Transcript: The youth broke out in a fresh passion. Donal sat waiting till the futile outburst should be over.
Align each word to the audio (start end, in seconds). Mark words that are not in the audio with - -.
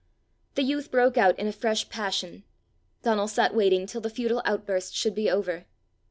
The 0.55 0.63
youth 0.63 0.89
broke 0.89 1.15
out 1.15 1.37
in 1.37 1.45
a 1.45 1.51
fresh 1.51 1.87
passion. 1.87 2.43
Donal 3.03 3.27
sat 3.27 3.53
waiting 3.53 3.85
till 3.85 4.01
the 4.01 4.09
futile 4.09 4.41
outburst 4.45 4.95
should 4.95 5.13
be 5.13 5.29
over. 5.29 5.67